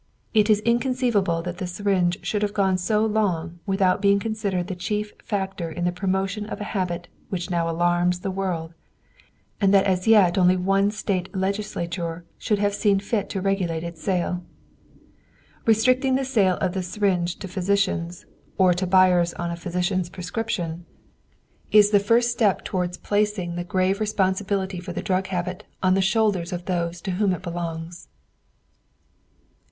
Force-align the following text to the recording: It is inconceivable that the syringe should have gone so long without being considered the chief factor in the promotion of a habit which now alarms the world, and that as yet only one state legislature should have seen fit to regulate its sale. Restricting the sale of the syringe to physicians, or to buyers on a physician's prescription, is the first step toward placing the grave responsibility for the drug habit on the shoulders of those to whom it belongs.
It 0.33 0.49
is 0.49 0.61
inconceivable 0.61 1.43
that 1.43 1.59
the 1.59 1.67
syringe 1.67 2.25
should 2.25 2.41
have 2.41 2.55
gone 2.55 2.79
so 2.79 3.05
long 3.05 3.59
without 3.67 4.01
being 4.01 4.17
considered 4.19 4.65
the 4.65 4.75
chief 4.75 5.13
factor 5.23 5.69
in 5.69 5.85
the 5.85 5.91
promotion 5.91 6.47
of 6.47 6.59
a 6.59 6.63
habit 6.73 7.07
which 7.29 7.51
now 7.51 7.69
alarms 7.69 8.21
the 8.21 8.31
world, 8.31 8.73
and 9.61 9.71
that 9.75 9.85
as 9.85 10.07
yet 10.07 10.39
only 10.39 10.57
one 10.57 10.89
state 10.89 11.31
legislature 11.35 12.25
should 12.39 12.57
have 12.57 12.73
seen 12.73 12.97
fit 12.99 13.29
to 13.29 13.41
regulate 13.41 13.83
its 13.83 14.01
sale. 14.01 14.43
Restricting 15.67 16.15
the 16.15 16.25
sale 16.25 16.57
of 16.57 16.73
the 16.73 16.81
syringe 16.81 17.35
to 17.37 17.47
physicians, 17.47 18.25
or 18.57 18.73
to 18.73 18.87
buyers 18.87 19.35
on 19.35 19.51
a 19.51 19.55
physician's 19.55 20.09
prescription, 20.09 20.83
is 21.71 21.91
the 21.91 21.99
first 21.99 22.31
step 22.31 22.63
toward 22.63 22.97
placing 23.03 23.53
the 23.55 23.63
grave 23.63 23.99
responsibility 23.99 24.79
for 24.79 24.93
the 24.93 25.03
drug 25.03 25.27
habit 25.27 25.63
on 25.83 25.93
the 25.93 26.01
shoulders 26.01 26.51
of 26.51 26.65
those 26.65 27.01
to 27.01 27.11
whom 27.11 27.31
it 27.33 27.43
belongs. 27.43 28.07